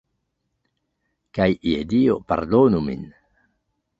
[1.39, 3.07] Kaj, je dio, pardonu min.